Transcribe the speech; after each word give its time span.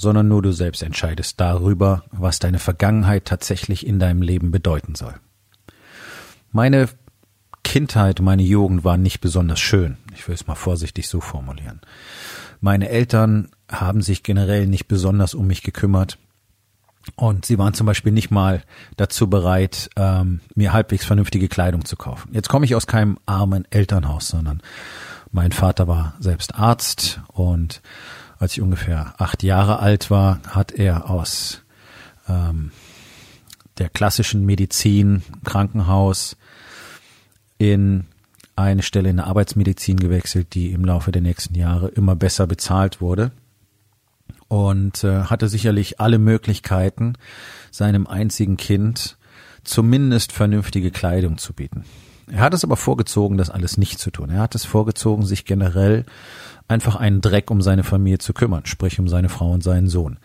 sondern 0.00 0.28
nur 0.28 0.42
du 0.42 0.52
selbst 0.52 0.82
entscheidest 0.82 1.40
darüber, 1.40 2.04
was 2.10 2.38
deine 2.38 2.58
Vergangenheit 2.58 3.26
tatsächlich 3.26 3.86
in 3.86 3.98
deinem 3.98 4.22
Leben 4.22 4.50
bedeuten 4.50 4.94
soll. 4.94 5.14
Meine 6.52 6.88
Kindheit, 7.62 8.20
meine 8.20 8.42
Jugend 8.42 8.82
war 8.82 8.96
nicht 8.96 9.20
besonders 9.20 9.60
schön. 9.60 9.98
Ich 10.14 10.26
will 10.26 10.34
es 10.34 10.46
mal 10.46 10.54
vorsichtig 10.54 11.08
so 11.08 11.20
formulieren. 11.20 11.80
Meine 12.60 12.88
Eltern 12.88 13.50
haben 13.70 14.02
sich 14.02 14.22
generell 14.22 14.66
nicht 14.66 14.88
besonders 14.88 15.34
um 15.34 15.46
mich 15.46 15.62
gekümmert. 15.62 16.18
Und 17.16 17.46
sie 17.46 17.58
waren 17.58 17.74
zum 17.74 17.86
Beispiel 17.86 18.12
nicht 18.12 18.30
mal 18.30 18.62
dazu 18.96 19.28
bereit, 19.28 19.90
ähm, 19.96 20.40
mir 20.54 20.72
halbwegs 20.72 21.04
vernünftige 21.04 21.48
Kleidung 21.48 21.84
zu 21.84 21.96
kaufen. 21.96 22.30
Jetzt 22.32 22.48
komme 22.48 22.64
ich 22.64 22.74
aus 22.74 22.86
keinem 22.86 23.18
armen 23.26 23.66
Elternhaus, 23.70 24.28
sondern 24.28 24.62
mein 25.32 25.52
Vater 25.52 25.88
war 25.88 26.14
selbst 26.18 26.54
Arzt 26.56 27.20
und 27.28 27.82
als 28.40 28.54
ich 28.54 28.62
ungefähr 28.62 29.14
acht 29.18 29.42
Jahre 29.42 29.78
alt 29.78 30.10
war, 30.10 30.40
hat 30.48 30.72
er 30.72 31.10
aus 31.10 31.62
ähm, 32.26 32.72
der 33.78 33.90
klassischen 33.90 34.44
Medizin, 34.46 35.22
Krankenhaus, 35.44 36.36
in 37.58 38.06
eine 38.56 38.82
Stelle 38.82 39.10
in 39.10 39.18
der 39.18 39.26
Arbeitsmedizin 39.26 39.98
gewechselt, 39.98 40.54
die 40.54 40.72
im 40.72 40.84
Laufe 40.84 41.12
der 41.12 41.22
nächsten 41.22 41.54
Jahre 41.54 41.88
immer 41.88 42.16
besser 42.16 42.46
bezahlt 42.46 43.02
wurde 43.02 43.30
und 44.48 45.04
äh, 45.04 45.24
hatte 45.24 45.48
sicherlich 45.48 46.00
alle 46.00 46.18
Möglichkeiten, 46.18 47.14
seinem 47.70 48.06
einzigen 48.06 48.56
Kind 48.56 49.18
zumindest 49.64 50.32
vernünftige 50.32 50.90
Kleidung 50.90 51.36
zu 51.36 51.52
bieten. 51.52 51.84
Er 52.32 52.40
hat 52.40 52.54
es 52.54 52.64
aber 52.64 52.76
vorgezogen, 52.76 53.36
das 53.36 53.50
alles 53.50 53.76
nicht 53.76 53.98
zu 53.98 54.10
tun. 54.10 54.30
Er 54.30 54.40
hat 54.40 54.54
es 54.54 54.64
vorgezogen, 54.64 55.26
sich 55.26 55.44
generell 55.44 56.04
einfach 56.68 56.96
einen 56.96 57.20
Dreck 57.20 57.50
um 57.50 57.60
seine 57.60 57.82
Familie 57.82 58.18
zu 58.18 58.32
kümmern, 58.32 58.66
sprich 58.66 58.98
um 59.00 59.08
seine 59.08 59.28
Frau 59.28 59.50
und 59.50 59.62
seinen 59.62 59.88
Sohn. 59.88 60.18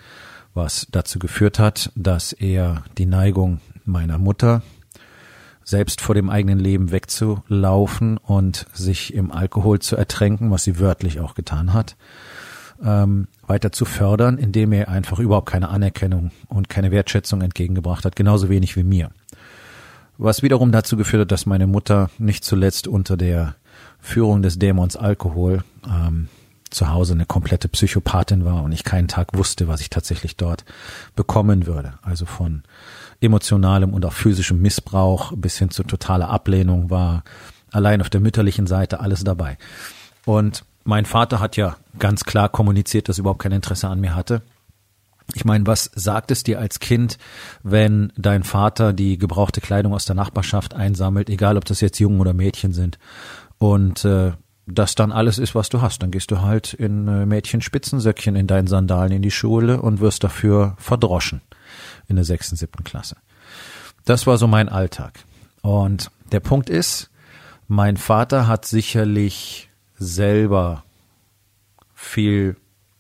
Was 0.54 0.88
dazu 0.92 1.20
geführt 1.20 1.60
hat, 1.60 1.92
dass 1.96 2.32
er 2.32 2.84
die 2.98 3.08
Neigung 3.08 3.60
meiner 3.84 4.18
Mutter, 4.18 4.62
selbst 5.64 6.00
vor 6.00 6.14
dem 6.14 6.30
eigenen 6.30 6.60
Leben 6.60 6.92
wegzulaufen 6.92 8.18
und 8.18 8.68
sich 8.72 9.14
im 9.14 9.32
Alkohol 9.32 9.80
zu 9.80 9.96
ertränken, 9.96 10.52
was 10.52 10.64
sie 10.64 10.80
wörtlich 10.80 11.20
auch 11.20 11.34
getan 11.34 11.74
hat, 11.74 11.98
ähm, 12.84 13.28
weiter 13.48 13.72
zu 13.72 13.84
fördern, 13.86 14.38
indem 14.38 14.72
er 14.74 14.90
einfach 14.90 15.18
überhaupt 15.20 15.50
keine 15.50 15.70
Anerkennung 15.70 16.32
und 16.48 16.70
keine 16.70 16.92
Wertschätzung 16.92 17.42
entgegengebracht 17.42 18.06
hat, 18.06 18.16
genauso 18.16 18.48
wenig 18.50 18.76
wie 18.76 18.84
mir. 18.84 19.10
Was 20.18 20.44
wiederum 20.44 20.72
dazu 20.72 20.98
geführt 20.98 21.22
hat, 21.22 21.32
dass 21.32 21.46
meine 21.46 21.68
Mutter 21.68 22.10
nicht 22.18 22.44
zuletzt 22.44 22.88
unter 22.88 23.18
der 23.18 23.56
Führung 24.00 24.42
des 24.42 24.60
Dämons 24.60 24.96
Alkohol 24.96 25.64
ähm, 25.88 26.30
zu 26.70 26.90
Hause 26.90 27.14
eine 27.14 27.26
komplette 27.26 27.68
Psychopathin 27.68 28.46
war 28.46 28.64
und 28.64 28.72
ich 28.72 28.84
keinen 28.84 29.08
Tag 29.08 29.36
wusste, 29.36 29.68
was 29.68 29.82
ich 29.82 29.90
tatsächlich 29.90 30.36
dort 30.36 30.66
bekommen 31.16 31.66
würde. 31.66 31.94
Also 32.02 32.26
von 32.26 32.64
emotionalem 33.22 33.94
und 33.94 34.06
auch 34.06 34.14
physischem 34.14 34.62
Missbrauch 34.62 35.34
bis 35.36 35.58
hin 35.58 35.70
zu 35.70 35.84
totaler 35.84 36.30
Ablehnung 36.30 36.90
war 36.90 37.24
allein 37.72 38.02
auf 38.02 38.10
der 38.10 38.22
mütterlichen 38.22 38.68
Seite 38.68 39.00
alles 39.00 39.24
dabei. 39.24 39.58
Und 40.26 40.66
mein 40.84 41.06
Vater 41.06 41.40
hat 41.40 41.58
ja 41.58 41.78
ganz 41.98 42.24
klar 42.24 42.50
kommuniziert, 42.50 43.10
dass 43.10 43.18
er 43.18 43.22
überhaupt 43.22 43.42
kein 43.42 43.52
Interesse 43.52 43.88
an 43.88 44.00
mir 44.00 44.16
hatte. 44.16 44.42
Ich 45.34 45.44
meine, 45.44 45.66
was 45.66 45.90
sagt 45.96 46.32
es 46.32 46.44
dir 46.44 46.60
als 46.60 46.80
Kind, 46.80 47.18
wenn 47.64 48.14
dein 48.16 48.44
Vater 48.44 48.94
die 48.94 49.18
gebrauchte 49.18 49.60
Kleidung 49.60 49.94
aus 49.94 50.06
der 50.06 50.16
Nachbarschaft 50.16 50.76
einsammelt, 50.76 51.30
egal 51.30 51.58
ob 51.58 51.66
das 51.66 51.82
jetzt 51.82 52.00
Jungen 52.00 52.22
oder 52.22 52.34
Mädchen 52.34 52.74
sind, 52.74 53.00
und 53.58 54.06
äh, 54.06 54.34
das 54.68 54.96
dann 54.96 55.12
alles 55.12 55.38
ist, 55.38 55.56
was 55.56 55.70
du 55.70 55.82
hast? 55.82 56.02
Dann 56.02 56.12
gehst 56.12 56.32
du 56.32 56.42
halt 56.42 56.74
in 56.74 57.08
äh, 57.08 57.26
Mädchenspitzensöckchen 57.26 58.36
in 58.36 58.48
deinen 58.48 58.68
Sandalen 58.68 59.12
in 59.12 59.22
die 59.22 59.32
Schule 59.32 59.82
und 59.82 60.00
wirst 60.00 60.24
dafür 60.24 60.76
verdroschen 60.78 61.42
in 62.08 62.16
der 62.16 62.26
sechsten, 62.26 62.56
siebten 62.56 62.84
Klasse. 62.84 63.18
Das 64.06 64.28
war 64.28 64.38
so 64.38 64.48
mein 64.48 64.70
Alltag. 64.70 65.20
Und 65.62 66.12
der 66.32 66.40
Punkt 66.40 66.70
ist, 66.70 67.10
mein 67.68 67.98
Vater 67.98 68.48
hat 68.48 68.66
sicherlich 68.66 69.70
selber 69.96 70.84
viel 71.94 72.56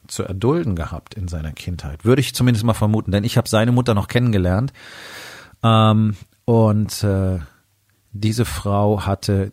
zu 0.07 0.23
erdulden 0.23 0.75
gehabt 0.75 1.13
in 1.15 1.27
seiner 1.27 1.51
Kindheit. 1.51 2.05
Würde 2.05 2.21
ich 2.21 2.35
zumindest 2.35 2.65
mal 2.65 2.73
vermuten, 2.73 3.11
denn 3.11 3.23
ich 3.23 3.37
habe 3.37 3.49
seine 3.49 3.71
Mutter 3.71 3.93
noch 3.93 4.07
kennengelernt. 4.07 4.73
Ähm, 5.63 6.15
und 6.45 7.03
äh, 7.03 7.39
diese 8.11 8.45
Frau 8.45 9.05
hatte 9.05 9.51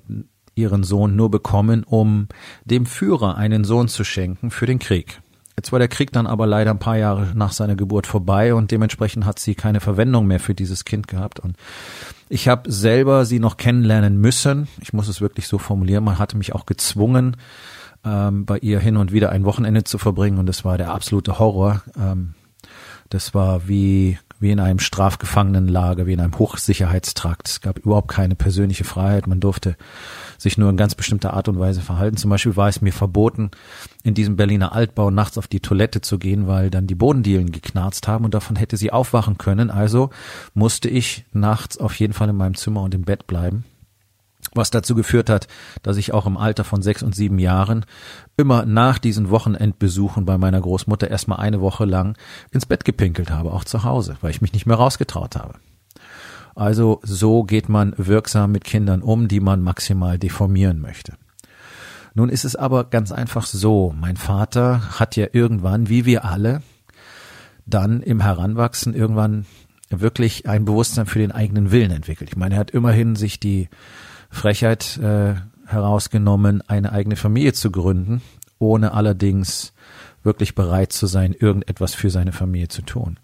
ihren 0.54 0.84
Sohn 0.84 1.16
nur 1.16 1.30
bekommen, 1.30 1.84
um 1.84 2.28
dem 2.64 2.86
Führer 2.86 3.36
einen 3.36 3.64
Sohn 3.64 3.88
zu 3.88 4.04
schenken 4.04 4.50
für 4.50 4.66
den 4.66 4.78
Krieg. 4.78 5.20
Jetzt 5.56 5.70
war 5.70 5.78
der 5.78 5.88
Krieg 5.88 6.12
dann 6.12 6.26
aber 6.26 6.46
leider 6.46 6.70
ein 6.70 6.78
paar 6.78 6.96
Jahre 6.96 7.32
nach 7.34 7.52
seiner 7.52 7.76
Geburt 7.76 8.06
vorbei 8.06 8.54
und 8.54 8.70
dementsprechend 8.70 9.26
hat 9.26 9.38
sie 9.38 9.54
keine 9.54 9.80
Verwendung 9.80 10.26
mehr 10.26 10.40
für 10.40 10.54
dieses 10.54 10.84
Kind 10.84 11.08
gehabt. 11.08 11.40
Und 11.40 11.56
ich 12.28 12.48
habe 12.48 12.70
selber 12.72 13.26
sie 13.26 13.38
noch 13.38 13.58
kennenlernen 13.58 14.18
müssen. 14.18 14.68
Ich 14.80 14.92
muss 14.92 15.08
es 15.08 15.20
wirklich 15.20 15.46
so 15.48 15.58
formulieren. 15.58 16.04
Man 16.04 16.18
hatte 16.18 16.38
mich 16.38 16.54
auch 16.54 16.64
gezwungen, 16.64 17.36
ähm, 18.04 18.44
bei 18.44 18.58
ihr 18.58 18.80
hin 18.80 18.96
und 18.96 19.12
wieder 19.12 19.30
ein 19.30 19.44
Wochenende 19.44 19.84
zu 19.84 19.98
verbringen 19.98 20.38
und 20.38 20.46
das 20.46 20.64
war 20.64 20.78
der 20.78 20.92
absolute 20.92 21.38
Horror. 21.38 21.82
Ähm, 21.98 22.34
das 23.10 23.34
war 23.34 23.68
wie 23.68 24.18
wie 24.42 24.50
in 24.50 24.58
einem 24.58 24.80
Strafgefangenenlager, 24.80 26.06
wie 26.06 26.14
in 26.14 26.20
einem 26.20 26.36
Hochsicherheitstrakt. 26.36 27.48
Es 27.48 27.60
gab 27.60 27.78
überhaupt 27.78 28.08
keine 28.08 28.34
persönliche 28.34 28.82
Freiheit. 28.82 29.28
Man 29.28 29.38
durfte 29.38 29.76
sich 30.36 30.58
nur 30.58 30.68
in 30.68 30.76
ganz 30.76 30.96
bestimmter 30.96 31.32
Art 31.32 31.48
und 31.48 31.60
Weise 31.60 31.80
verhalten. 31.80 32.16
Zum 32.16 32.28
Beispiel 32.28 32.56
war 32.56 32.68
es 32.68 32.80
mir 32.80 32.92
verboten, 32.92 33.52
in 34.02 34.14
diesem 34.14 34.34
Berliner 34.34 34.72
Altbau 34.72 35.12
nachts 35.12 35.38
auf 35.38 35.46
die 35.46 35.60
Toilette 35.60 36.00
zu 36.00 36.18
gehen, 36.18 36.48
weil 36.48 36.70
dann 36.70 36.88
die 36.88 36.96
Bodendielen 36.96 37.52
geknarzt 37.52 38.08
haben 38.08 38.24
und 38.24 38.34
davon 38.34 38.56
hätte 38.56 38.76
sie 38.76 38.90
aufwachen 38.90 39.38
können. 39.38 39.70
Also 39.70 40.10
musste 40.54 40.88
ich 40.88 41.24
nachts 41.32 41.78
auf 41.78 41.94
jeden 41.94 42.12
Fall 42.12 42.28
in 42.28 42.36
meinem 42.36 42.56
Zimmer 42.56 42.82
und 42.82 42.94
im 42.94 43.02
Bett 43.02 43.28
bleiben 43.28 43.64
was 44.54 44.70
dazu 44.70 44.94
geführt 44.94 45.30
hat, 45.30 45.48
dass 45.82 45.96
ich 45.96 46.12
auch 46.12 46.26
im 46.26 46.36
Alter 46.36 46.64
von 46.64 46.82
sechs 46.82 47.02
und 47.02 47.14
sieben 47.14 47.38
Jahren 47.38 47.86
immer 48.36 48.66
nach 48.66 48.98
diesen 48.98 49.30
Wochenendbesuchen 49.30 50.24
bei 50.24 50.36
meiner 50.38 50.60
Großmutter 50.60 51.08
erstmal 51.10 51.38
eine 51.38 51.60
Woche 51.60 51.84
lang 51.84 52.16
ins 52.50 52.66
Bett 52.66 52.84
gepinkelt 52.84 53.30
habe, 53.30 53.52
auch 53.52 53.64
zu 53.64 53.84
Hause, 53.84 54.16
weil 54.20 54.30
ich 54.30 54.42
mich 54.42 54.52
nicht 54.52 54.66
mehr 54.66 54.76
rausgetraut 54.76 55.36
habe. 55.36 55.54
Also 56.54 57.00
so 57.02 57.44
geht 57.44 57.68
man 57.68 57.94
wirksam 57.96 58.52
mit 58.52 58.64
Kindern 58.64 59.00
um, 59.00 59.28
die 59.28 59.40
man 59.40 59.62
maximal 59.62 60.18
deformieren 60.18 60.80
möchte. 60.80 61.14
Nun 62.14 62.28
ist 62.28 62.44
es 62.44 62.56
aber 62.56 62.84
ganz 62.84 63.10
einfach 63.10 63.46
so, 63.46 63.94
mein 63.98 64.18
Vater 64.18 64.98
hat 64.98 65.16
ja 65.16 65.28
irgendwann, 65.32 65.88
wie 65.88 66.04
wir 66.04 66.26
alle, 66.26 66.62
dann 67.64 68.02
im 68.02 68.20
Heranwachsen 68.20 68.94
irgendwann 68.94 69.46
wirklich 69.88 70.46
ein 70.46 70.64
Bewusstsein 70.64 71.06
für 71.06 71.18
den 71.18 71.32
eigenen 71.32 71.70
Willen 71.70 71.90
entwickelt. 71.90 72.30
Ich 72.30 72.36
meine, 72.36 72.56
er 72.56 72.60
hat 72.60 72.70
immerhin 72.70 73.16
sich 73.16 73.40
die 73.40 73.68
Frechheit 74.32 74.98
äh, 74.98 75.34
herausgenommen, 75.66 76.62
eine 76.66 76.90
eigene 76.92 77.16
Familie 77.16 77.52
zu 77.52 77.70
gründen, 77.70 78.22
ohne 78.58 78.92
allerdings 78.92 79.72
wirklich 80.24 80.54
bereit 80.54 80.92
zu 80.92 81.06
sein, 81.06 81.32
irgendetwas 81.32 81.94
für 81.94 82.10
seine 82.10 82.32
Familie 82.32 82.68
zu 82.68 82.82
tun. 82.82 83.18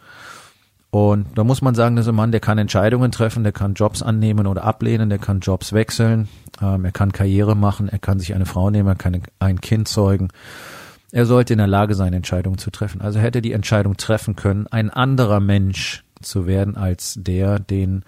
Und 0.90 1.26
da 1.34 1.44
muss 1.44 1.60
man 1.60 1.74
sagen, 1.74 1.96
das 1.96 2.06
ist 2.06 2.10
ein 2.10 2.14
Mann, 2.14 2.30
der 2.30 2.40
kann 2.40 2.56
Entscheidungen 2.56 3.10
treffen, 3.10 3.42
der 3.42 3.52
kann 3.52 3.74
Jobs 3.74 4.02
annehmen 4.02 4.46
oder 4.46 4.64
ablehnen, 4.64 5.10
der 5.10 5.18
kann 5.18 5.40
Jobs 5.40 5.72
wechseln, 5.72 6.28
ähm, 6.62 6.84
er 6.84 6.92
kann 6.92 7.12
Karriere 7.12 7.56
machen, 7.56 7.88
er 7.88 7.98
kann 7.98 8.18
sich 8.18 8.34
eine 8.34 8.46
Frau 8.46 8.70
nehmen, 8.70 8.88
er 8.88 8.94
kann 8.94 9.20
ein 9.38 9.60
Kind 9.60 9.88
zeugen. 9.88 10.28
Er 11.10 11.26
sollte 11.26 11.54
in 11.54 11.58
der 11.58 11.66
Lage 11.66 11.94
sein, 11.94 12.12
Entscheidungen 12.12 12.58
zu 12.58 12.70
treffen. 12.70 13.00
Also 13.00 13.18
hätte 13.18 13.42
die 13.42 13.52
Entscheidung 13.52 13.96
treffen 13.96 14.36
können, 14.36 14.66
ein 14.66 14.90
anderer 14.90 15.40
Mensch 15.40 16.04
zu 16.20 16.46
werden 16.46 16.76
als 16.76 17.14
der, 17.18 17.58
den 17.58 18.02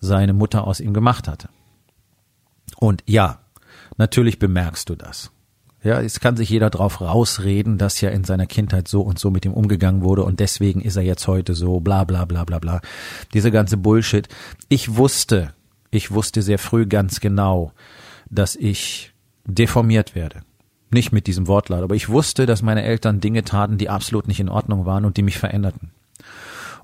seine 0.00 0.32
Mutter 0.32 0.66
aus 0.66 0.80
ihm 0.80 0.94
gemacht 0.94 1.28
hatte. 1.28 1.48
Und 2.76 3.02
ja, 3.06 3.40
natürlich 3.96 4.38
bemerkst 4.38 4.88
du 4.88 4.94
das. 4.94 5.30
Ja, 5.82 6.00
es 6.00 6.18
kann 6.18 6.36
sich 6.36 6.50
jeder 6.50 6.70
drauf 6.70 7.00
rausreden, 7.00 7.78
dass 7.78 8.00
ja 8.00 8.10
in 8.10 8.24
seiner 8.24 8.46
Kindheit 8.46 8.88
so 8.88 9.00
und 9.02 9.18
so 9.18 9.30
mit 9.30 9.44
ihm 9.44 9.52
umgegangen 9.52 10.02
wurde 10.02 10.24
und 10.24 10.40
deswegen 10.40 10.80
ist 10.80 10.96
er 10.96 11.02
jetzt 11.02 11.28
heute 11.28 11.54
so, 11.54 11.78
bla 11.78 12.02
bla 12.02 12.24
bla 12.24 12.44
bla 12.44 12.58
bla. 12.58 12.80
Diese 13.32 13.52
ganze 13.52 13.76
Bullshit. 13.76 14.28
Ich 14.68 14.96
wusste, 14.96 15.54
ich 15.90 16.10
wusste 16.10 16.42
sehr 16.42 16.58
früh 16.58 16.86
ganz 16.86 17.20
genau, 17.20 17.72
dass 18.28 18.56
ich 18.56 19.14
deformiert 19.46 20.14
werde. 20.16 20.40
Nicht 20.90 21.12
mit 21.12 21.26
diesem 21.26 21.46
Wortlaut, 21.46 21.82
aber 21.82 21.94
ich 21.94 22.08
wusste, 22.08 22.46
dass 22.46 22.62
meine 22.62 22.82
Eltern 22.82 23.20
Dinge 23.20 23.44
taten, 23.44 23.78
die 23.78 23.88
absolut 23.88 24.26
nicht 24.26 24.40
in 24.40 24.48
Ordnung 24.48 24.84
waren 24.84 25.04
und 25.04 25.16
die 25.16 25.22
mich 25.22 25.38
veränderten. 25.38 25.92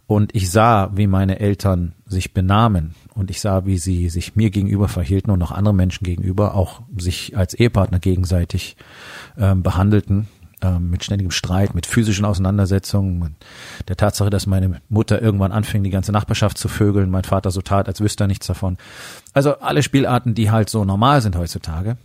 Und 0.06 0.34
ich 0.34 0.50
sah, 0.50 0.90
wie 0.94 1.06
meine 1.06 1.40
Eltern 1.40 1.94
sich 2.14 2.32
benahmen 2.32 2.94
und 3.14 3.30
ich 3.30 3.40
sah, 3.40 3.66
wie 3.66 3.76
sie 3.76 4.08
sich 4.08 4.36
mir 4.36 4.50
gegenüber 4.50 4.88
verhielten 4.88 5.30
und 5.30 5.42
auch 5.42 5.52
anderen 5.52 5.76
Menschen 5.76 6.04
gegenüber, 6.04 6.54
auch 6.54 6.80
sich 6.96 7.36
als 7.36 7.52
Ehepartner 7.52 7.98
gegenseitig 7.98 8.76
ähm, 9.36 9.62
behandelten, 9.62 10.28
ähm, 10.62 10.90
mit 10.90 11.04
ständigem 11.04 11.30
Streit, 11.30 11.74
mit 11.74 11.86
physischen 11.86 12.24
Auseinandersetzungen, 12.24 13.18
mit 13.18 13.32
der 13.88 13.96
Tatsache, 13.96 14.30
dass 14.30 14.46
meine 14.46 14.80
Mutter 14.88 15.20
irgendwann 15.20 15.52
anfing, 15.52 15.84
die 15.84 15.90
ganze 15.90 16.12
Nachbarschaft 16.12 16.56
zu 16.56 16.68
vögeln, 16.68 17.10
mein 17.10 17.24
Vater 17.24 17.50
so 17.50 17.60
tat, 17.60 17.86
als 17.88 18.00
wüsste 18.00 18.24
er 18.24 18.28
nichts 18.28 18.46
davon. 18.46 18.78
Also 19.32 19.58
alle 19.58 19.82
Spielarten, 19.82 20.34
die 20.34 20.50
halt 20.50 20.70
so 20.70 20.84
normal 20.84 21.20
sind 21.20 21.36
heutzutage. 21.36 21.96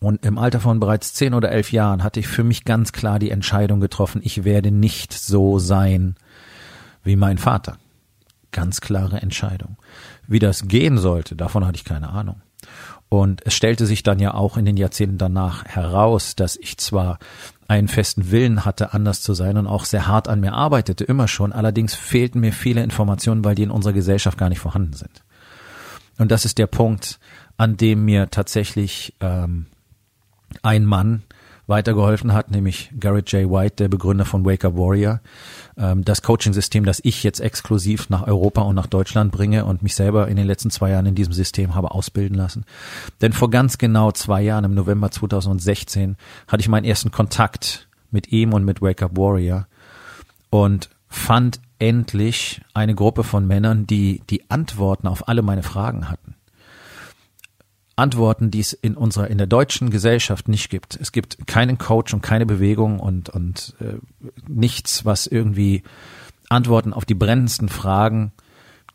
Und 0.00 0.24
im 0.24 0.38
Alter 0.38 0.60
von 0.60 0.80
bereits 0.80 1.14
zehn 1.14 1.34
oder 1.34 1.50
elf 1.50 1.72
Jahren 1.72 2.02
hatte 2.02 2.20
ich 2.20 2.26
für 2.26 2.44
mich 2.44 2.64
ganz 2.64 2.92
klar 2.92 3.18
die 3.18 3.30
Entscheidung 3.30 3.80
getroffen, 3.80 4.20
ich 4.24 4.44
werde 4.44 4.70
nicht 4.70 5.12
so 5.12 5.58
sein 5.58 6.16
wie 7.04 7.16
mein 7.16 7.38
Vater. 7.38 7.78
Ganz 8.56 8.80
klare 8.80 9.20
Entscheidung. 9.20 9.76
Wie 10.26 10.38
das 10.38 10.66
gehen 10.66 10.96
sollte, 10.96 11.36
davon 11.36 11.66
hatte 11.66 11.76
ich 11.76 11.84
keine 11.84 12.08
Ahnung. 12.08 12.40
Und 13.10 13.44
es 13.44 13.52
stellte 13.52 13.84
sich 13.84 14.02
dann 14.02 14.18
ja 14.18 14.32
auch 14.32 14.56
in 14.56 14.64
den 14.64 14.78
Jahrzehnten 14.78 15.18
danach 15.18 15.66
heraus, 15.66 16.36
dass 16.36 16.56
ich 16.56 16.78
zwar 16.78 17.18
einen 17.68 17.86
festen 17.86 18.30
Willen 18.30 18.64
hatte, 18.64 18.94
anders 18.94 19.20
zu 19.20 19.34
sein 19.34 19.58
und 19.58 19.66
auch 19.66 19.84
sehr 19.84 20.06
hart 20.06 20.26
an 20.26 20.40
mir 20.40 20.54
arbeitete, 20.54 21.04
immer 21.04 21.28
schon, 21.28 21.52
allerdings 21.52 21.94
fehlten 21.94 22.40
mir 22.40 22.54
viele 22.54 22.82
Informationen, 22.82 23.44
weil 23.44 23.54
die 23.54 23.64
in 23.64 23.70
unserer 23.70 23.92
Gesellschaft 23.92 24.38
gar 24.38 24.48
nicht 24.48 24.60
vorhanden 24.60 24.94
sind. 24.94 25.22
Und 26.16 26.30
das 26.30 26.46
ist 26.46 26.56
der 26.56 26.66
Punkt, 26.66 27.20
an 27.58 27.76
dem 27.76 28.06
mir 28.06 28.30
tatsächlich 28.30 29.14
ähm, 29.20 29.66
ein 30.62 30.86
Mann 30.86 31.24
weitergeholfen 31.66 32.32
hat, 32.32 32.50
nämlich 32.50 32.92
Garrett 32.98 33.32
J. 33.32 33.50
White, 33.50 33.76
der 33.76 33.88
Begründer 33.88 34.24
von 34.24 34.44
Wake 34.44 34.64
Up 34.64 34.76
Warrior. 34.76 35.20
Ähm, 35.76 36.04
das 36.04 36.22
Coaching-System, 36.22 36.84
das 36.84 37.00
ich 37.02 37.24
jetzt 37.24 37.40
exklusiv 37.40 38.08
nach 38.08 38.26
Europa 38.26 38.62
und 38.62 38.76
nach 38.76 38.86
Deutschland 38.86 39.32
bringe 39.32 39.64
und 39.64 39.82
mich 39.82 39.96
selber 39.96 40.28
in 40.28 40.36
den 40.36 40.46
letzten 40.46 40.70
zwei 40.70 40.90
Jahren 40.90 41.06
in 41.06 41.16
diesem 41.16 41.32
System 41.32 41.74
habe 41.74 41.90
ausbilden 41.90 42.36
lassen. 42.36 42.64
Denn 43.20 43.32
vor 43.32 43.50
ganz 43.50 43.78
genau 43.78 44.12
zwei 44.12 44.42
Jahren, 44.42 44.64
im 44.64 44.74
November 44.74 45.10
2016, 45.10 46.16
hatte 46.46 46.60
ich 46.60 46.68
meinen 46.68 46.84
ersten 46.84 47.10
Kontakt 47.10 47.88
mit 48.12 48.30
ihm 48.30 48.52
und 48.52 48.64
mit 48.64 48.80
Wake 48.80 49.02
Up 49.02 49.16
Warrior 49.16 49.66
und 50.50 50.88
fand 51.08 51.60
endlich 51.78 52.60
eine 52.74 52.94
Gruppe 52.94 53.24
von 53.24 53.46
Männern, 53.46 53.86
die 53.86 54.22
die 54.30 54.48
Antworten 54.50 55.08
auf 55.08 55.28
alle 55.28 55.42
meine 55.42 55.62
Fragen 55.64 56.08
hatten. 56.08 56.35
Antworten, 57.96 58.50
die 58.50 58.60
es 58.60 58.74
in 58.74 58.94
unserer, 58.94 59.28
in 59.28 59.38
der 59.38 59.46
deutschen 59.46 59.90
Gesellschaft 59.90 60.48
nicht 60.48 60.68
gibt. 60.68 60.96
Es 61.00 61.12
gibt 61.12 61.46
keinen 61.46 61.78
Coach 61.78 62.12
und 62.12 62.20
keine 62.20 62.44
Bewegung 62.44 63.00
und, 63.00 63.30
und 63.30 63.74
äh, 63.80 63.94
nichts, 64.46 65.06
was 65.06 65.26
irgendwie 65.26 65.82
Antworten 66.50 66.92
auf 66.92 67.06
die 67.06 67.14
brennendsten 67.14 67.70
Fragen, 67.70 68.32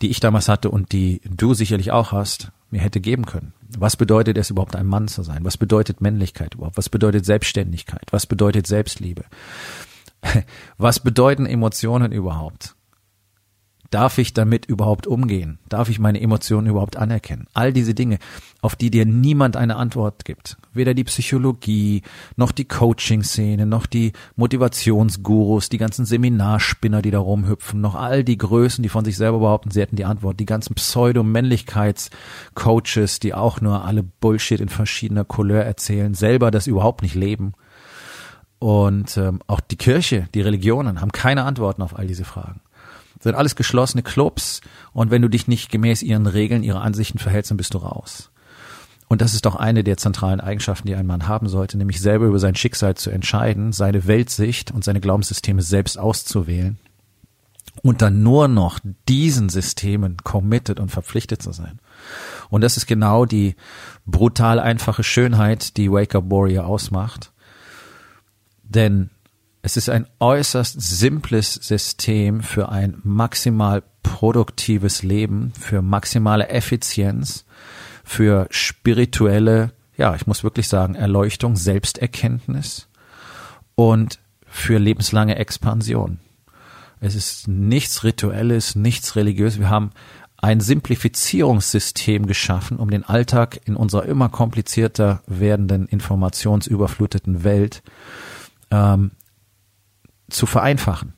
die 0.02 0.10
ich 0.10 0.20
damals 0.20 0.48
hatte 0.48 0.70
und 0.70 0.92
die 0.92 1.22
du 1.26 1.56
sicherlich 1.56 1.92
auch 1.92 2.12
hast, 2.12 2.52
mir 2.70 2.80
hätte 2.80 3.02
geben 3.02 3.26
können. 3.26 3.54
Was 3.78 3.96
bedeutet 3.98 4.38
es 4.38 4.50
überhaupt, 4.50 4.76
ein 4.76 4.86
Mann 4.86 5.08
zu 5.08 5.24
sein? 5.24 5.44
Was 5.44 5.58
bedeutet 5.58 6.00
Männlichkeit 6.00 6.56
überhaupt? 6.56 6.78
Was 6.78 6.90
bedeutet 6.90 7.26
Selbstständigkeit? 7.26 8.06
Was 8.12 8.26
bedeutet 8.26 8.68
Selbstliebe? 8.68 9.24
Was 10.78 11.00
bedeuten 11.00 11.48
Emotionen 11.48 12.12
überhaupt? 12.12 12.76
Darf 13.92 14.18
ich 14.18 14.34
damit 14.34 14.66
überhaupt 14.68 15.06
umgehen? 15.06 15.60
Darf 15.68 15.90
ich 15.90 16.00
meine 16.00 16.22
Emotionen 16.22 16.68
überhaupt 16.68 16.96
anerkennen? 16.96 17.48
All 17.54 17.74
diese 17.74 17.94
Dinge, 17.94 18.20
auf 18.62 18.78
die 18.78 18.90
dir 18.90 19.06
niemand 19.06 19.58
eine 19.58 19.76
Antwort 19.76 20.24
gibt. 20.24 20.56
Weder 20.72 20.94
die 20.94 21.04
Psychologie, 21.04 22.02
noch 22.38 22.54
die 22.54 22.64
Coaching-Szene, 22.64 23.66
noch 23.66 23.86
die 23.86 24.14
Motivationsgurus, 24.38 25.68
die 25.68 25.78
ganzen 25.78 26.06
Seminarspinner, 26.06 27.02
die 27.02 27.12
da 27.12 27.20
rumhüpfen, 27.20 27.82
noch 27.82 27.96
all 27.96 28.24
die 28.24 28.38
Größen, 28.38 28.82
die 28.82 28.88
von 28.88 29.04
sich 29.04 29.18
selber 29.18 29.40
behaupten, 29.40 29.72
sie 29.72 29.82
hätten 29.82 29.98
die 29.98 30.06
Antwort. 30.06 30.40
Die 30.40 30.46
ganzen 30.46 30.74
Pseudo-Männlichkeits-Coaches, 30.74 33.20
die 33.20 33.34
auch 33.34 33.60
nur 33.60 33.84
alle 33.84 34.04
Bullshit 34.04 34.62
in 34.62 34.70
verschiedener 34.70 35.26
Couleur 35.26 35.66
erzählen, 35.66 36.14
selber 36.14 36.50
das 36.50 36.66
überhaupt 36.66 37.02
nicht 37.02 37.16
leben. 37.16 37.56
Und 38.58 39.18
ähm, 39.18 39.42
auch 39.48 39.60
die 39.60 39.76
Kirche, 39.76 40.30
die 40.34 40.40
Religionen 40.40 41.02
haben 41.02 41.12
keine 41.12 41.44
Antworten 41.44 41.82
auf 41.82 42.00
all 42.00 42.08
diese 42.08 42.24
Fragen 42.24 42.62
sind 43.22 43.36
alles 43.36 43.56
geschlossene 43.56 44.04
Clubs 44.04 44.62
und 44.94 45.12
wenn 45.12 45.22
du 45.22 45.30
dich 45.30 45.48
nicht 45.48 45.72
gemäß 45.72 46.04
ihren 46.04 46.28
Regeln, 46.28 46.64
ihrer 46.64 46.82
Ansichten 46.82 47.20
verhältst, 47.20 47.52
dann 47.52 47.58
bist 47.58 47.74
du 47.74 47.78
raus. 47.78 48.32
Und 49.08 49.22
das 49.22 49.34
ist 49.34 49.46
doch 49.46 49.56
eine 49.56 49.84
der 49.84 49.98
zentralen 49.98 50.40
Eigenschaften, 50.40 50.88
die 50.88 50.96
ein 50.96 51.06
Mann 51.06 51.28
haben 51.28 51.50
sollte, 51.50 51.78
nämlich 51.78 52.00
selber 52.00 52.28
über 52.28 52.40
sein 52.40 52.56
Schicksal 52.56 52.96
zu 52.96 53.10
entscheiden, 53.10 53.74
seine 53.74 54.08
Weltsicht 54.08 54.72
und 54.72 54.84
seine 54.84 55.02
Glaubenssysteme 55.02 55.62
selbst 55.62 56.00
auszuwählen 56.00 56.80
und 57.84 58.02
dann 58.02 58.24
nur 58.24 58.48
noch 58.48 58.80
diesen 59.08 59.50
Systemen 59.50 60.18
committed 60.24 60.80
und 60.80 60.92
verpflichtet 60.92 61.42
zu 61.42 61.52
sein. 61.52 61.80
Und 62.50 62.62
das 62.62 62.78
ist 62.78 62.86
genau 62.86 63.26
die 63.26 63.56
brutal 64.06 64.60
einfache 64.60 65.04
Schönheit, 65.04 65.78
die 65.78 65.92
Wake 65.92 66.16
Up 66.16 66.30
Warrior 66.30 66.66
ausmacht. 66.66 67.32
Denn 68.64 69.10
es 69.62 69.78
ist 69.78 69.90
ein 69.90 70.08
äußerst 70.20 70.82
simples 70.82 71.54
System 71.54 72.42
für 72.42 72.70
ein 72.70 73.00
maximal 73.04 73.84
produktives 74.04 75.04
Leben, 75.04 75.54
für 75.60 75.82
maximale 75.82 76.50
Effizienz, 76.50 77.46
für 78.04 78.48
spirituelle, 78.50 79.74
ja, 79.98 80.16
ich 80.16 80.26
muss 80.26 80.44
wirklich 80.44 80.68
sagen, 80.68 80.96
Erleuchtung, 80.96 81.56
Selbsterkenntnis 81.56 82.88
und 83.76 84.20
für 84.48 84.80
lebenslange 84.80 85.36
Expansion. 85.36 86.20
Es 87.00 87.16
ist 87.16 87.48
nichts 87.48 88.04
Rituelles, 88.04 88.76
nichts 88.76 89.16
Religiöses. 89.16 89.60
Wir 89.60 89.70
haben 89.70 89.92
ein 90.38 90.60
Simplifizierungssystem 90.60 92.26
geschaffen, 92.26 92.78
um 92.78 92.90
den 92.90 93.04
Alltag 93.04 93.62
in 93.66 93.76
unserer 93.76 94.06
immer 94.06 94.30
komplizierter 94.30 95.22
werdenden, 95.28 95.88
informationsüberfluteten 95.88 97.44
Welt 97.44 97.84
ähm, 98.72 99.12
zu 100.32 100.46
vereinfachen 100.46 101.14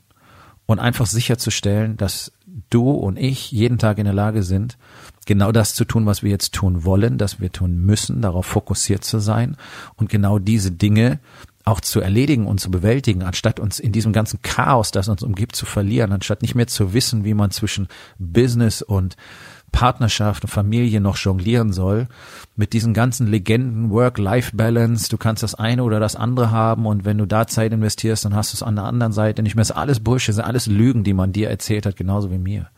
und 0.66 0.78
einfach 0.78 1.06
sicherzustellen, 1.06 1.96
dass 1.96 2.32
du 2.70 2.90
und 2.90 3.18
ich 3.18 3.52
jeden 3.52 3.78
Tag 3.78 3.98
in 3.98 4.04
der 4.04 4.14
Lage 4.14 4.42
sind, 4.42 4.78
genau 5.26 5.52
das 5.52 5.74
zu 5.74 5.84
tun, 5.84 6.06
was 6.06 6.22
wir 6.22 6.30
jetzt 6.30 6.54
tun 6.54 6.84
wollen, 6.84 7.18
dass 7.18 7.40
wir 7.40 7.50
tun 7.50 7.78
müssen, 7.78 8.22
darauf 8.22 8.46
fokussiert 8.46 9.04
zu 9.04 9.18
sein 9.18 9.56
und 9.96 10.08
genau 10.08 10.38
diese 10.38 10.70
Dinge 10.70 11.20
auch 11.64 11.80
zu 11.80 12.00
erledigen 12.00 12.46
und 12.46 12.60
zu 12.60 12.70
bewältigen, 12.70 13.22
anstatt 13.22 13.58
uns 13.58 13.78
in 13.78 13.90
diesem 13.90 14.12
ganzen 14.12 14.42
Chaos, 14.42 14.90
das 14.90 15.08
uns 15.08 15.22
umgibt, 15.22 15.56
zu 15.56 15.64
verlieren, 15.64 16.12
anstatt 16.12 16.42
nicht 16.42 16.54
mehr 16.54 16.66
zu 16.66 16.92
wissen, 16.92 17.24
wie 17.24 17.32
man 17.32 17.50
zwischen 17.50 17.88
Business 18.18 18.82
und 18.82 19.16
Partnerschaft 19.74 20.44
und 20.44 20.50
Familie 20.50 21.00
noch 21.00 21.16
jonglieren 21.16 21.72
soll, 21.72 22.06
mit 22.54 22.72
diesen 22.72 22.94
ganzen 22.94 23.26
Legenden, 23.26 23.90
Work-Life-Balance, 23.90 25.08
du 25.10 25.18
kannst 25.18 25.42
das 25.42 25.56
eine 25.56 25.82
oder 25.82 25.98
das 25.98 26.14
andere 26.14 26.52
haben 26.52 26.86
und 26.86 27.04
wenn 27.04 27.18
du 27.18 27.26
da 27.26 27.48
Zeit 27.48 27.72
investierst, 27.72 28.24
dann 28.24 28.36
hast 28.36 28.52
du 28.52 28.56
es 28.56 28.62
an 28.62 28.76
der 28.76 28.84
anderen 28.84 29.12
Seite 29.12 29.42
nicht 29.42 29.56
mehr. 29.56 29.62
Das 29.62 29.70
ist 29.70 29.76
alles 29.76 29.98
Bullshit, 29.98 30.32
sind 30.32 30.44
alles 30.44 30.68
Lügen, 30.68 31.02
die 31.02 31.12
man 31.12 31.32
dir 31.32 31.50
erzählt 31.50 31.86
hat, 31.86 31.96
genauso 31.96 32.30
wie 32.30 32.38
mir. 32.38 32.68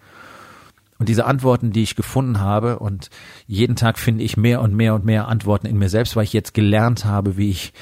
Und 0.99 1.11
diese 1.11 1.27
Antworten, 1.27 1.71
die 1.71 1.83
ich 1.83 1.97
gefunden 1.97 2.41
habe, 2.41 2.79
und 2.79 3.11
jeden 3.47 3.77
Tag 3.77 3.99
finde 3.99 4.25
ich 4.25 4.39
mehr 4.39 4.63
und 4.63 4.75
mehr 4.75 4.95
und 4.95 5.05
mehr 5.05 5.29
Antworten 5.29 5.67
in 5.67 5.77
mir 5.77 5.91
selbst, 5.91 6.17
weil 6.17 6.25
ich 6.25 6.33
jetzt 6.33 6.55
gelernt 6.55 7.05
habe, 7.05 7.37
wie 7.37 7.51
ich 7.51 7.75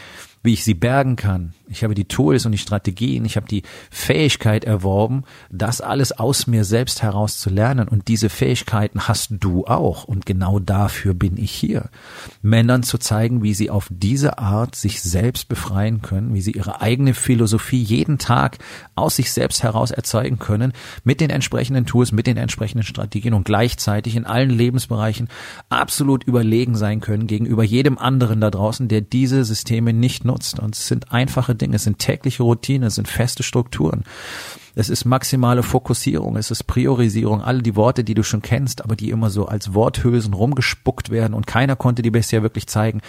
wie 0.44 0.52
ich 0.52 0.62
sie 0.62 0.74
bergen 0.74 1.16
kann. 1.16 1.54
Ich 1.70 1.82
habe 1.82 1.94
die 1.94 2.04
Tools 2.04 2.44
und 2.44 2.52
die 2.52 2.58
Strategien, 2.58 3.24
ich 3.24 3.36
habe 3.36 3.48
die 3.48 3.62
Fähigkeit 3.90 4.64
erworben, 4.64 5.24
das 5.50 5.80
alles 5.80 6.12
aus 6.12 6.46
mir 6.46 6.64
selbst 6.64 7.02
heraus 7.02 7.38
zu 7.38 7.48
lernen. 7.48 7.88
Und 7.88 8.08
diese 8.08 8.28
Fähigkeiten 8.28 9.08
hast 9.08 9.30
du 9.40 9.64
auch. 9.64 10.04
Und 10.04 10.26
genau 10.26 10.58
dafür 10.58 11.14
bin 11.14 11.38
ich 11.38 11.50
hier. 11.50 11.88
Männern 12.42 12.82
zu 12.82 12.98
zeigen, 12.98 13.42
wie 13.42 13.54
sie 13.54 13.70
auf 13.70 13.88
diese 13.90 14.38
Art 14.38 14.76
sich 14.76 15.00
selbst 15.00 15.48
befreien 15.48 16.02
können, 16.02 16.34
wie 16.34 16.42
sie 16.42 16.52
ihre 16.52 16.82
eigene 16.82 17.14
Philosophie 17.14 17.82
jeden 17.82 18.18
Tag 18.18 18.58
aus 18.94 19.16
sich 19.16 19.32
selbst 19.32 19.62
heraus 19.62 19.92
erzeugen 19.92 20.38
können, 20.38 20.74
mit 21.04 21.22
den 21.22 21.30
entsprechenden 21.30 21.86
Tools, 21.86 22.12
mit 22.12 22.26
den 22.26 22.36
entsprechenden 22.36 22.84
Strategien 22.84 23.32
und 23.32 23.46
gleichzeitig 23.46 24.14
in 24.14 24.26
allen 24.26 24.50
Lebensbereichen 24.50 25.28
absolut 25.70 26.24
überlegen 26.24 26.76
sein 26.76 27.00
können 27.00 27.26
gegenüber 27.26 27.64
jedem 27.64 27.96
anderen 27.96 28.42
da 28.42 28.50
draußen, 28.50 28.88
der 28.88 29.00
diese 29.00 29.46
Systeme 29.46 29.94
nicht 29.94 30.26
nutzt 30.26 30.33
nutzt. 30.34 30.58
Und 30.58 30.74
es 30.74 30.86
sind 30.86 31.12
einfache 31.12 31.54
Dinge, 31.54 31.76
es 31.76 31.84
sind 31.84 31.98
tägliche 31.98 32.42
Routinen, 32.42 32.88
es 32.88 32.96
sind 32.96 33.08
feste 33.08 33.42
Strukturen. 33.42 34.04
Es 34.76 34.88
ist 34.88 35.04
maximale 35.04 35.62
Fokussierung, 35.62 36.36
es 36.36 36.50
ist 36.50 36.64
Priorisierung, 36.64 37.42
alle 37.42 37.62
die 37.62 37.76
Worte, 37.76 38.02
die 38.02 38.14
du 38.14 38.24
schon 38.24 38.42
kennst, 38.42 38.82
aber 38.82 38.96
die 38.96 39.10
immer 39.10 39.30
so 39.30 39.46
als 39.46 39.72
Worthülsen 39.72 40.34
rumgespuckt 40.34 41.10
werden 41.10 41.32
und 41.32 41.46
keiner 41.46 41.76
konnte 41.76 42.02
dir 42.02 42.10
bisher 42.10 42.42
wirklich 42.42 42.66
zeigen, 42.66 43.00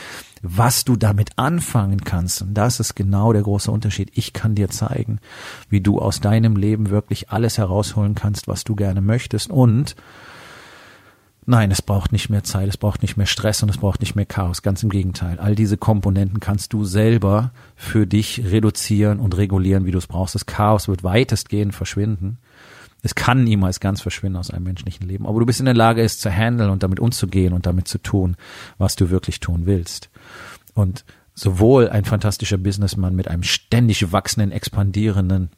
was 0.44 0.86
du 0.86 0.96
damit 0.96 1.32
anfangen 1.38 2.04
kannst. 2.04 2.44
Und 2.44 2.54
das 2.54 2.80
ist 2.80 2.94
genau 2.94 3.34
der 3.34 3.42
große 3.42 3.72
Unterschied. 3.72 4.12
Ich 4.14 4.32
kann 4.32 4.54
dir 4.54 4.70
zeigen, 4.70 5.18
wie 5.68 5.82
du 5.82 5.98
aus 5.98 6.22
deinem 6.22 6.56
Leben 6.56 6.92
wirklich 6.92 7.32
alles 7.32 7.58
herausholen 7.58 8.14
kannst, 8.14 8.48
was 8.48 8.64
du 8.64 8.76
gerne 8.76 9.02
möchtest 9.02 9.50
und 9.50 9.96
Nein, 11.48 11.70
es 11.70 11.84
braucht 11.84 12.12
nicht 12.12 12.30
mehr 12.30 12.44
Zeit, 12.44 12.68
es 12.68 12.78
braucht 12.78 13.04
nicht 13.04 13.18
mehr 13.18 13.28
Stress 13.28 13.62
und 13.62 13.70
es 13.70 13.78
braucht 13.78 14.02
nicht 14.02 14.16
mehr 14.16 14.26
Chaos. 14.26 14.64
Ganz 14.64 14.82
im 14.82 14.90
Gegenteil. 14.90 15.40
All 15.40 15.54
diese 15.54 15.78
Komponenten 15.78 16.40
kannst 16.40 16.74
du 16.74 16.84
selber 16.86 17.52
für 17.76 18.08
dich 18.08 18.42
reduzieren 18.46 19.20
und 19.20 19.38
regulieren, 19.38 19.86
wie 19.86 19.92
du 19.92 20.00
es 20.00 20.08
brauchst. 20.08 20.34
Das 20.34 20.48
Chaos 20.48 20.88
wird 20.88 21.04
weitestgehend 21.04 21.76
verschwinden. 21.76 22.40
Es 23.04 23.14
kann 23.14 23.44
niemals 23.44 23.80
ganz 23.80 24.02
verschwinden 24.02 24.38
aus 24.38 24.50
einem 24.50 24.64
menschlichen 24.64 25.08
Leben, 25.08 25.28
aber 25.28 25.40
du 25.40 25.46
bist 25.46 25.60
in 25.60 25.66
der 25.66 25.76
Lage, 25.76 26.02
es 26.02 26.18
zu 26.18 26.32
handeln 26.32 26.72
und 26.72 26.82
damit 26.82 27.00
umzugehen 27.00 27.54
und 27.54 27.68
damit 27.68 27.88
zu 27.88 28.00
tun, 28.00 28.36
was 28.80 28.96
du 28.96 29.12
wirklich 29.12 29.40
tun 29.40 29.68
willst. 29.68 30.10
Und 30.74 31.06
sowohl 31.36 31.90
ein 31.90 32.06
fantastischer 32.06 32.58
Businessman 32.58 33.16
mit 33.16 33.28
einem 33.28 33.44
ständig 33.44 34.12
wachsenden, 34.12 34.52
expandierenden 34.52 35.52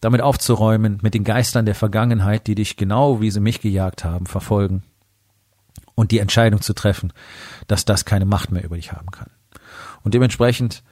damit 0.01 0.21
aufzuräumen, 0.21 0.99
mit 1.03 1.15
den 1.15 1.25
Geistern 1.25 1.67
der 1.67 1.75
Vergangenheit, 1.75 2.47
die 2.47 2.55
dich 2.55 2.77
genau 2.77 3.21
wie 3.21 3.31
sie 3.31 3.41
mich 3.41 3.61
gejagt 3.61 4.05
haben, 4.05 4.27
verfolgen 4.27 4.83
und 5.95 6.11
die 6.11 6.19
Entscheidung 6.19 6.61
zu 6.61 6.75
treffen, 6.75 7.13
dass 7.67 7.85
das 7.85 8.05
keine 8.05 8.27
Macht 8.27 8.53
mehr 8.53 8.65
über 8.65 8.77
dich 8.77 8.93
haben 8.93 9.11
kann. 9.11 9.31
Und 10.03 10.15
dementsprechend 10.15 10.83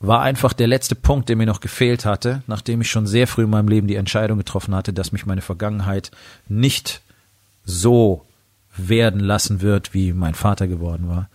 war 0.00 0.22
einfach 0.22 0.54
der 0.54 0.66
letzte 0.66 0.94
Punkt, 0.94 1.28
der 1.28 1.36
mir 1.36 1.46
noch 1.46 1.60
gefehlt 1.60 2.06
hatte, 2.06 2.42
nachdem 2.46 2.80
ich 2.80 2.90
schon 2.90 3.06
sehr 3.06 3.26
früh 3.26 3.44
in 3.44 3.50
meinem 3.50 3.68
Leben 3.68 3.86
die 3.86 3.96
Entscheidung 3.96 4.38
getroffen 4.38 4.74
hatte, 4.74 4.94
dass 4.94 5.12
mich 5.12 5.26
meine 5.26 5.42
Vergangenheit 5.42 6.10
nicht 6.48 7.02
so 7.64 8.26
werden 8.76 9.20
lassen 9.20 9.60
wird, 9.60 9.92
wie 9.92 10.14
mein 10.14 10.34
Vater 10.34 10.66
geworden 10.66 11.08
war, 11.08 11.28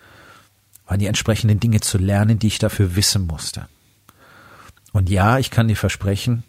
waren 0.87 0.99
die 0.99 1.05
entsprechenden 1.05 1.59
Dinge 1.59 1.79
zu 1.79 1.99
lernen, 1.99 2.39
die 2.39 2.47
ich 2.47 2.57
dafür 2.57 2.95
wissen 2.95 3.27
musste. 3.27 3.67
Und 4.93 5.09
ja, 5.09 5.37
ich 5.37 5.51
kann 5.51 5.67
dir 5.67 5.75
versprechen, 5.75 6.43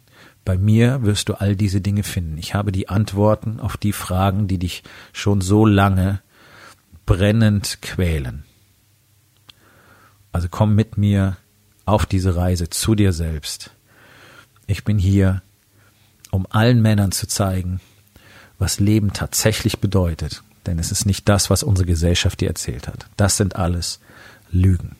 bei 0.46 0.56
mir 0.56 1.02
wirst 1.02 1.28
du 1.28 1.34
all 1.34 1.56
diese 1.56 1.80
Dinge 1.80 2.04
finden. 2.04 2.38
Ich 2.38 2.54
habe 2.54 2.70
die 2.70 2.88
Antworten 2.88 3.58
auf 3.58 3.76
die 3.76 3.92
Fragen, 3.92 4.46
die 4.46 4.58
dich 4.58 4.84
schon 5.12 5.40
so 5.40 5.66
lange 5.66 6.22
brennend 7.04 7.82
quälen. 7.82 8.44
Also 10.30 10.46
komm 10.48 10.76
mit 10.76 10.96
mir 10.96 11.36
auf 11.84 12.06
diese 12.06 12.36
Reise 12.36 12.70
zu 12.70 12.94
dir 12.94 13.12
selbst. 13.12 13.72
Ich 14.68 14.84
bin 14.84 14.98
hier, 14.98 15.42
um 16.30 16.46
allen 16.48 16.80
Männern 16.80 17.10
zu 17.10 17.26
zeigen, 17.26 17.80
was 18.56 18.78
Leben 18.78 19.12
tatsächlich 19.12 19.80
bedeutet. 19.80 20.44
Denn 20.64 20.78
es 20.78 20.92
ist 20.92 21.06
nicht 21.06 21.28
das, 21.28 21.50
was 21.50 21.64
unsere 21.64 21.86
Gesellschaft 21.86 22.40
dir 22.40 22.48
erzählt 22.48 22.86
hat. 22.86 23.08
Das 23.16 23.36
sind 23.36 23.56
alles 23.56 23.98
Lügen. 24.52 24.94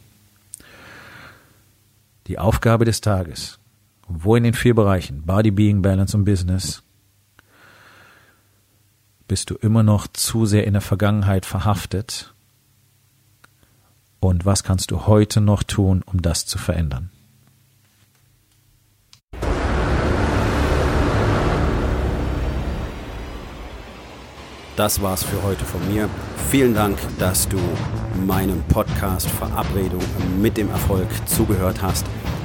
Die 2.26 2.40
Aufgabe 2.40 2.84
des 2.84 3.00
Tages 3.00 3.60
wo 4.08 4.36
in 4.36 4.44
den 4.44 4.54
vier 4.54 4.74
Bereichen 4.74 5.22
Body, 5.22 5.50
Being, 5.50 5.82
Balance 5.82 6.16
und 6.16 6.24
Business 6.24 6.82
bist 9.28 9.50
du 9.50 9.56
immer 9.56 9.82
noch 9.82 10.06
zu 10.06 10.46
sehr 10.46 10.66
in 10.66 10.74
der 10.74 10.82
Vergangenheit 10.82 11.46
verhaftet? 11.46 12.32
Und 14.20 14.44
was 14.44 14.62
kannst 14.62 14.90
du 14.90 15.06
heute 15.06 15.40
noch 15.40 15.62
tun, 15.62 16.02
um 16.06 16.22
das 16.22 16.46
zu 16.46 16.58
verändern? 16.58 17.10
Das 24.76 25.00
war's 25.00 25.24
für 25.24 25.42
heute 25.42 25.64
von 25.64 25.80
mir. 25.92 26.08
Vielen 26.50 26.74
Dank, 26.74 26.98
dass 27.18 27.48
du 27.48 27.58
meinem 28.26 28.62
Podcast 28.64 29.26
Verabredung 29.26 30.02
mit 30.40 30.58
dem 30.58 30.68
Erfolg 30.68 31.08
zugehört 31.26 31.80
hast. 31.80 32.04